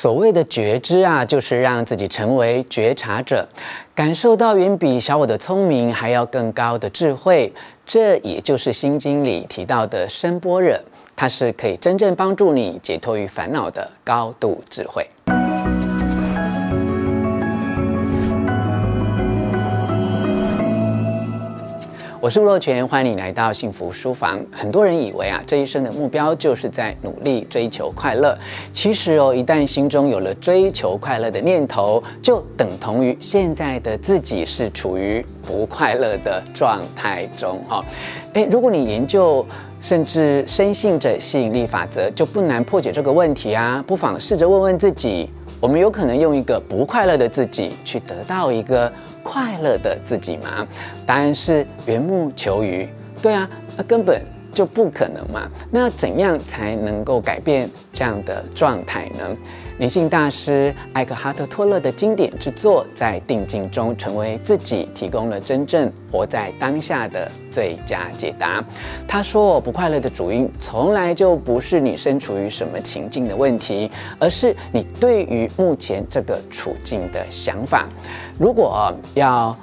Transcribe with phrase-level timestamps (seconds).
[0.00, 3.46] 所谓的觉知啊，就是让自己成为觉察者，
[3.94, 7.52] 感受到远比小我的聪明还要更高的智慧。
[7.84, 10.80] 这也就是《心经》里提到的声波热，
[11.14, 15.06] 它是可以真正帮助你解脱于烦恼的高度智慧。
[22.22, 24.38] 我是吴若权，欢迎你来到幸福书房。
[24.52, 28.36] 很多人以为啊，这一生的目标就是在努力追求快乐。
[28.74, 37.58] 其实哦，一旦心中有了追求快乐的念头，就等同于现在的自己是处于不快乐的状态中。
[37.66, 37.82] 哈，
[38.34, 39.44] 诶，如果你研究
[39.80, 43.82] 甚至深信着吸引力法则，就不难破解这个问题啊。
[43.86, 45.26] 不妨试着问问自己：
[45.58, 48.92] 我们有可能用一个不快乐的自己去得到一个
[49.22, 50.66] 快乐的自己吗？
[51.06, 52.88] 答案是缘木求鱼。
[53.22, 55.48] 对啊，那根本就不可能嘛。
[55.70, 59.36] 那怎样才能够改变这样的状态呢？
[59.80, 68.62] 灵性大师艾克哈特·托勒的经典之作，在定境中成为自己提供了真正活在当下的最佳解答。
[69.08, 77.88] 他说：“不快乐的主因，从来就不是你身处于什么情境的问题，而是你对于目前这个处境的想法。
[78.38, 79.56] 如果要……”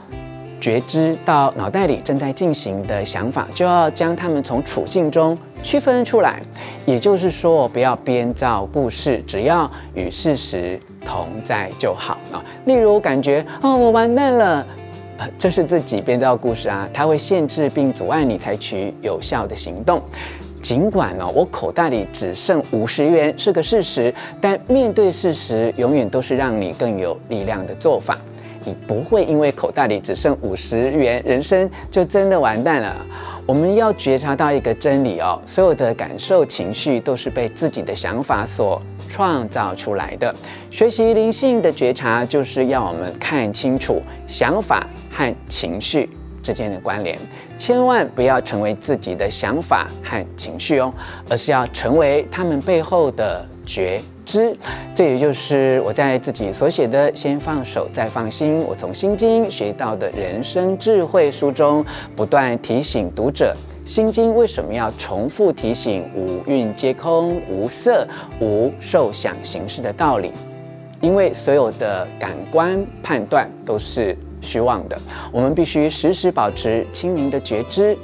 [0.59, 6.41] 觉知到脑袋里正在进行的想法，就要将它们从处境中区分出来。
[6.85, 12.43] 也就是说，不要编造故事，只要与事实同在就好啊。
[12.65, 14.65] 例如，感觉哦，我完蛋了，
[15.37, 20.01] 这是自己编造故事啊，它会限制并阻碍你采取有效的行动。
[20.61, 28.17] 尽管呢，我口袋里只剩五十元是个事实，但面对事实，永远都是让你更有力量的做法。
[28.67, 32.93] 你不会因为口袋里只剩五十元，人生就真的完蛋了。
[33.45, 40.35] 我们要觉察到一个真理哦，所有的感受、情绪都是被自己的想法所创造出来的。
[40.69, 46.09] 学习灵性的觉察，就是要我们看清楚想法和情绪
[46.43, 47.17] 之间的关联，
[47.57, 50.93] 千万不要成为自己的想法和情绪哦，
[51.29, 54.01] 而是要成为他们背后的觉。
[54.27, 54.53] 知，
[54.93, 61.83] 这也就是我在自己所写的《先放手，再放心》，我从《心经》学到的人生智慧书中，
[62.13, 63.55] 不断提醒读者，
[63.89, 68.05] 《心经》为什么要重复提醒五蕴皆空、无色、
[68.41, 70.33] 无受想行识的道理？
[70.99, 74.99] 因为所有的感官判断都是虚妄的，
[75.31, 77.97] 我们必须时时保持清明的觉知。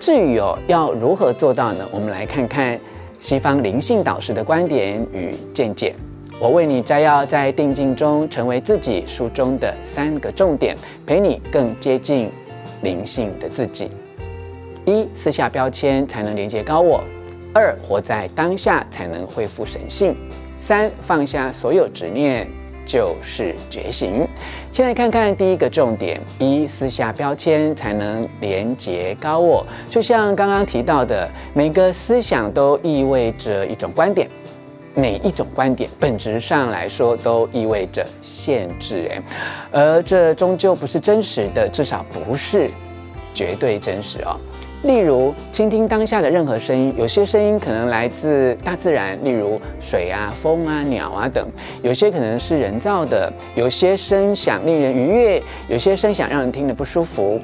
[0.00, 1.86] 至于哦，要如何做到呢？
[1.92, 2.80] 我们来看看。
[3.20, 5.94] 西方灵性导师的观点与见解，
[6.40, 10.74] 我为你摘要在定境中成为自己书中的三个重点，
[11.06, 12.30] 陪你更接近
[12.82, 13.90] 灵性的自己。
[14.86, 16.98] 一、撕下标签才能连接高我；
[17.54, 20.14] 二、活在当下才能恢复神性；
[20.58, 22.48] 三、放下所有执念。
[22.84, 24.26] 就是觉醒。
[24.72, 29.66] 先来看看第一个重点：一、撕下标签才能连接高我。
[29.88, 34.28] 就像刚刚提到的，每个思想都意味着一种观点，
[34.94, 39.10] 每一种观点本质上来说都意味着限制。
[39.12, 39.22] 哎，
[39.72, 42.70] 而这终究不是真实的，至少不是
[43.34, 44.38] 绝对真实哦。
[44.82, 51.44] 例如，倾听当下的任何声音，有些声音可能来自大自然，例如水啊、风啊、鸟啊等；
[51.82, 57.38] 有些可能是人造的，有些声响令人愉悦，有些声响让人听得不舒服。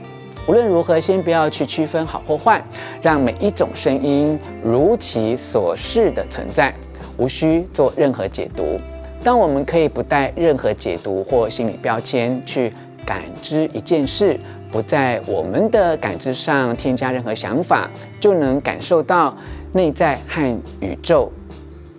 [0.49, 2.65] 无论如何，先不要去区分好或坏，
[3.03, 6.73] 让每一种声音如其所是的存在，
[7.19, 8.79] 无需做任何解读。
[9.23, 12.73] 当我们可以不带任何解读或心理标签去
[13.05, 14.41] 感知一件事。
[14.77, 19.35] 不在我们的感知上添加任何想法，就能感受到
[19.73, 21.33] 内在和宇宙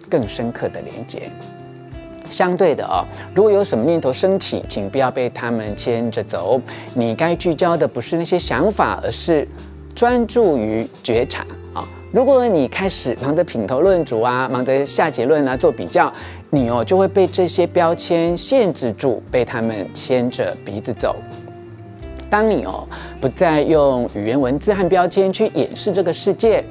[0.07, 1.23] 更深刻的连接。
[2.29, 3.01] 相对的哦，
[3.33, 6.61] 如果有什么念头升起，请不要被他们牵着走。
[6.93, 9.47] 你该聚焦的不是那些想法，而是
[9.95, 11.83] 专注于觉察啊。
[12.11, 16.13] 如果你开始忙着品头论足啊，忙着下结论啊，做比较，
[16.51, 21.15] 你哦就会被这些标签限制住，被他们牵着鼻子走。
[22.29, 22.85] 当你哦
[23.21, 26.63] 不再用语言文字和标签去掩饰这个世界，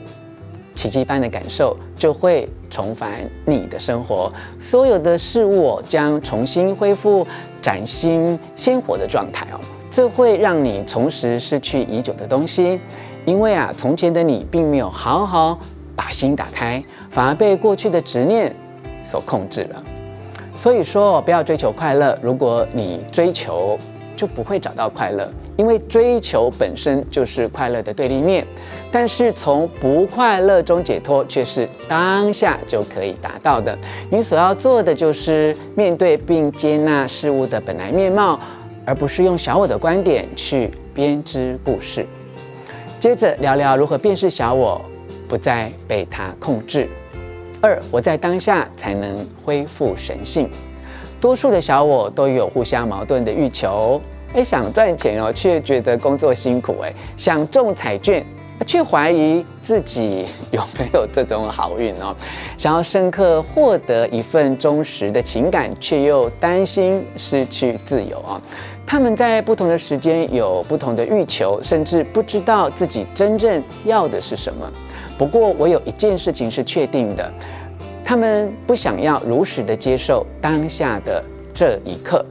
[0.74, 4.30] 奇迹般的感受就会重返你的生活，
[4.60, 7.26] 所有的事物将重新恢复
[7.62, 9.60] 崭新鲜活的状态哦。
[9.90, 12.78] 这会让你重拾失去已久的东西，
[13.24, 15.58] 因为啊，从前的你并没有好好
[15.94, 18.54] 把心打开，反而被过去的执念
[19.02, 19.82] 所控制了。
[20.54, 23.78] 所以说，不要追求快乐，如果你追求。
[24.16, 28.44] 就不会找到快乐，因为追求本身就是快乐的对立面。
[28.90, 33.76] 但是从不快乐中解脱，却是当下就可以达到的。
[34.10, 38.40] 你所要做的就是面对并接纳事物的本来面貌，
[38.86, 42.06] 而不是用小我的观点去编织故事。
[42.98, 44.80] 接着聊聊如何辨识小我，
[45.28, 46.88] 不再被它控制。
[47.60, 50.48] 二，活在当下才能恢复神性。
[51.20, 54.00] 多数的小我都有互相矛盾的欲求，
[54.34, 58.24] 哎，想赚钱哦，却觉得工作辛苦，哎，想中彩券，
[58.66, 62.14] 却怀疑自己有没有这种好运哦，
[62.56, 68.40] 想要深刻获得一份忠实的情感，却又担心失去自由啊。
[68.86, 74.70] 他们在不同的时间有不同的欲求，甚至不知道自己真正要的是什么。
[75.18, 77.32] 不过，我有一件事情是确定的。
[78.08, 81.20] 他们不想要如实的接受当下的
[81.52, 82.24] 这一刻。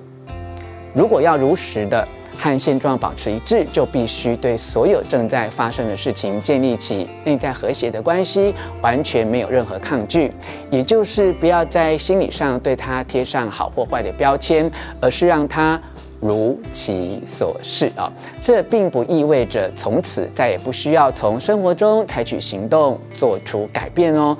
[0.93, 2.07] 如果要如实的
[2.37, 10.31] 和现状保持一致，就必须对所有正在发生的事情建立起内在和谐的关系，完全没有任何抗拒。
[10.71, 14.71] 也就是不要在心理上对它贴上好或坏的标签，
[15.01, 15.77] 而是让它
[16.21, 18.09] 如其所是啊。
[18.41, 24.37] 这并不意味着从此再也不需要从生活中采取行动，做出改变哦。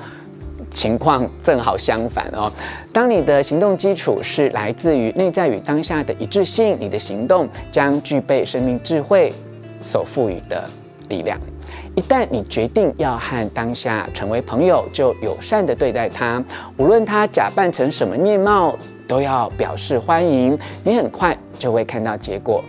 [0.75, 2.51] 情况正好相反哦。
[2.91, 9.33] 当你的行动基础是来自于内在与当下的一致性，你的行动将具备生命智慧
[9.81, 10.69] 所赋予的
[11.07, 11.39] 力量。
[11.95, 16.43] 一旦你决定要和当下成为朋友，就友善地对待他，
[16.75, 18.77] 无论他假扮成什么面貌，
[19.07, 20.57] 都要表示欢迎。
[20.83, 22.61] 你很快就会看到结果，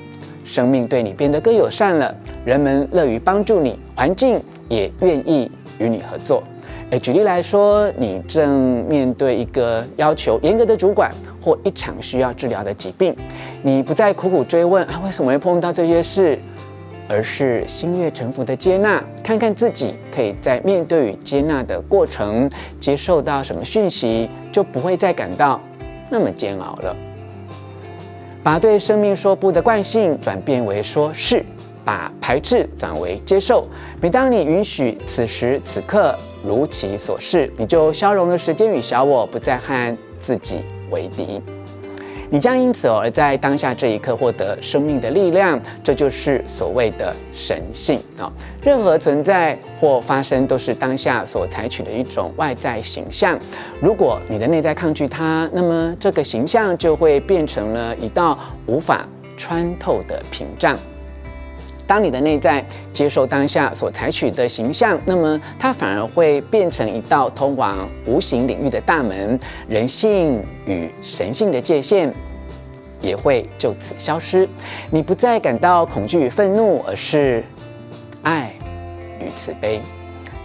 [0.44, 2.14] 生命对你变得更友善了，
[2.44, 6.40] 人们乐于帮助你，环境也愿意与你合作。
[6.90, 11.10] 诶，举例来说，你正面对一个要求严格的主管，
[11.42, 13.14] 或一场需要治疗的疾病，
[13.62, 16.38] 你不再苦苦追问啊，为什么会碰到这些事，
[17.08, 22.48] 而是心悦诚服的接纳，看看自己可以在面对与接纳的过程，
[22.78, 25.60] 接受到什么讯息，就不会再感到
[26.08, 26.96] 那么煎熬了。
[28.44, 31.44] 把对生命说不的惯性转变为说是，
[31.84, 33.66] 把排斥转为接受。
[34.00, 36.16] 每当你允许此时此刻，
[36.46, 40.60] 如其所示，你就消融了时间与小我，不再和自己
[40.90, 41.42] 为敌。
[42.28, 48.32] 你将因此而在当下这一刻获得生命的力量，这就是所谓的神性啊！
[48.62, 53.38] 任何存在或发生都是当下所采取的一种外在形象。
[53.80, 60.76] 如果你的内在抗拒它，那么这个形象就会变成了一道无法穿透的屏障。
[61.86, 69.38] 当你的内在接受当下所采取的形象，那么它反而会变成一道通往无形领域的大门，
[69.68, 72.12] 人性与神性的界限
[73.00, 74.48] 也会就此消失。
[74.90, 77.44] 你不再感到恐惧与愤怒，而是
[78.22, 78.52] 爱
[79.20, 79.80] 与慈悲。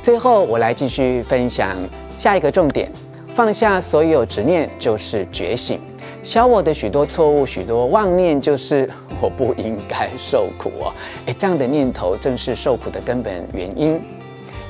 [0.03, 1.77] 最后，我来继续分享
[2.17, 2.91] 下一个重点：
[3.33, 5.79] 放下所有执念，就是觉醒。
[6.23, 8.88] 小我的许多错误、许多妄念，就是
[9.19, 10.94] 我不应该受苦哦。
[11.25, 14.00] 诶，这样的念头正是受苦的根本原因。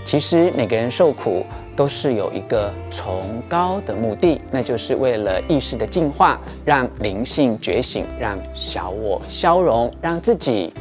[0.05, 1.45] 其实每个人受苦
[1.75, 10.73] 都是有一个崇高的目的，那就是为了意识的进化，让灵性觉醒，让小我消融，让自己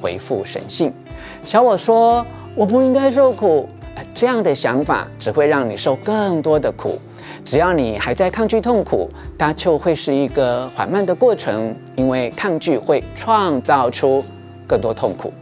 [0.00, 0.92] 恢复神性。
[1.42, 2.24] 小我说
[2.54, 3.66] 我不应该受苦，
[4.14, 7.00] 这样的想法只会让你受更多的苦。
[7.44, 14.24] 只要你还在抗拒痛苦，它就会是一个缓慢的过程，因为抗拒会创造出
[14.66, 15.32] 更多痛苦。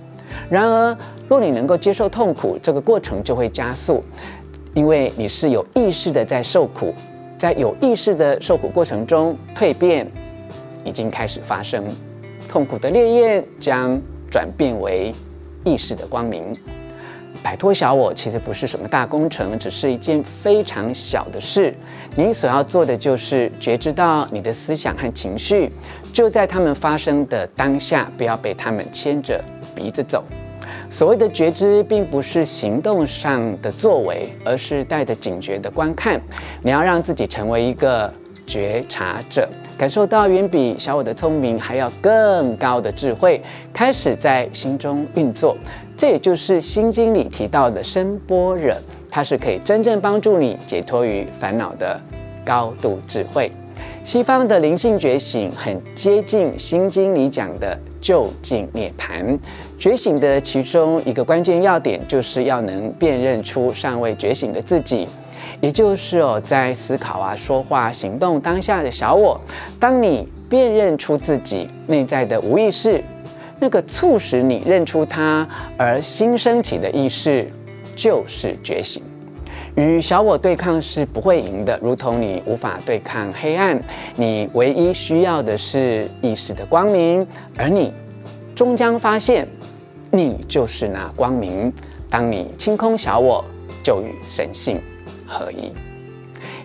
[0.49, 0.97] 然而，
[1.29, 4.03] 若你能够接受痛苦，这个过程就会加速，
[4.75, 6.95] 因为你是有意识的在受苦，
[7.39, 10.11] 在有意识的受苦过程中，蜕变
[10.85, 11.85] 已经开始发生，
[12.49, 15.15] 痛苦的烈焰将转变为
[15.65, 16.57] 意识的光明。
[17.43, 21.75] 摆脱小我其实不是什么大工程，只是一件非常小的事。
[22.15, 25.71] 你所要做的就是觉知到你的思想和情绪，
[26.13, 29.43] 就在他们发生的当下，不要被他们牵着
[29.75, 30.25] 鼻子走。
[30.89, 36.21] 所谓的觉知，并不是行动上的作为，而是带着警觉的观看。
[36.63, 38.13] 你要让自己成为一个
[38.47, 39.49] 觉察者，
[39.81, 43.41] 感受到远比小我的聪明还要更高的智慧，
[43.73, 45.57] 开始在心中运作。
[45.97, 48.75] 这也就是《心经》里提到的深般若，
[49.11, 51.99] 它是可以真正帮助你解脱于烦恼的
[52.45, 53.51] 高度智慧。
[54.05, 59.39] 西方的灵性觉醒很接近《心经》里讲的究竟涅槃。
[59.79, 65.09] 觉醒的其中一个关键要点，就是要能辨认出尚未觉醒的自己，
[65.61, 69.41] 也就是哦，在思考啊、说话、行动当下的小我。
[69.79, 73.03] 当你辨认出自己内在的无意识，
[73.59, 77.51] 那个促使你认出它而新升起的意识，
[77.95, 79.03] 就是觉醒。
[79.77, 83.81] 与小我对抗是不会赢的，如同你无法对抗黑暗，
[84.17, 87.25] 你唯一需要的是意识的光明，
[87.57, 87.93] 而你
[88.55, 89.47] 终将发现，
[90.11, 91.73] 你就是那光明。
[92.11, 93.45] 当你清空小我，
[93.85, 94.83] 就与神性
[95.31, 95.73] 合一。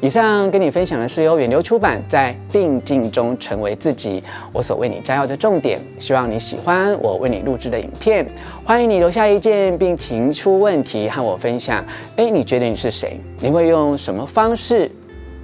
[0.01, 5.79] 以上跟你分享的是由远流出版在定境中成为自己，我所为你摘要的重点。
[5.99, 8.25] 希望你喜欢我为你录制的影片，
[8.65, 11.83] 欢迎你留下意见并提出问题和我分享。
[12.17, 13.19] 诶，你觉得你是谁？
[13.39, 14.91] 你会用什么方式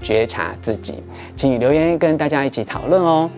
[0.02, 1.02] 觉察自己？
[1.36, 3.30] 请你留言跟大家一起讨论哦。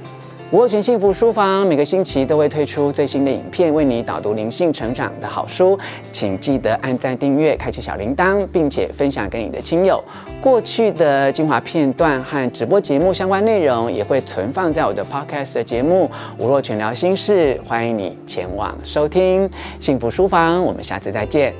[0.53, 5.75] 吴若权幸福书房每个星期都会推出最新的影片，为你导读灵性成长的好书，
[6.11, 9.99] 请记得按赞、订阅、开启小铃铛，并且分享给你的亲友。
[10.39, 16.05] 过去的精华片段和直播节目相关内容也会存放在我的 Podcast 的节目
[16.37, 20.63] 《吴若权聊心事》，欢迎你前往收听幸福书房。
[20.63, 21.51] 我们下次再见。